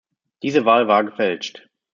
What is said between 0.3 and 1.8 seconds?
Diese Wahl war gefälscht.